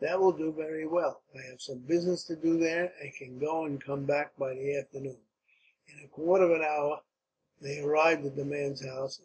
[0.00, 1.22] "That will do very well.
[1.32, 4.76] I have some business to do there, and can go and come back by the
[4.76, 5.20] afternoon."
[5.86, 7.02] In a quarter of an hour
[7.60, 9.20] they arrived at the man's house.